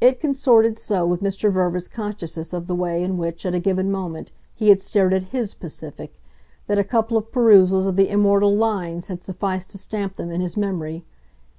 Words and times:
It 0.00 0.18
consorted 0.18 0.78
so 0.78 1.04
with 1.04 1.20
Mr. 1.20 1.52
Verver's 1.52 1.88
consciousness 1.88 2.54
of 2.54 2.68
the 2.68 2.74
way 2.74 3.02
in 3.04 3.18
which, 3.18 3.44
at 3.44 3.52
a 3.54 3.58
given 3.60 3.90
moment, 3.90 4.32
he 4.54 4.70
had 4.70 4.80
stared 4.80 5.12
at 5.12 5.24
HIS 5.24 5.52
Pacific, 5.52 6.18
that 6.68 6.78
a 6.78 6.84
couple 6.84 7.18
of 7.18 7.30
perusals 7.30 7.84
of 7.84 7.96
the 7.96 8.08
immortal 8.08 8.56
lines 8.56 9.08
had 9.08 9.22
sufficed 9.22 9.68
to 9.72 9.76
stamp 9.76 10.14
them 10.16 10.30
in 10.30 10.40
his 10.40 10.56
memory. 10.56 11.04